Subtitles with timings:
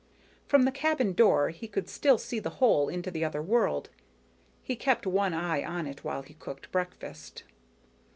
[0.47, 3.91] From the cabin door, he could still see the hole into the other world.
[4.63, 7.43] He kept one eye on it while he cooked breakfast.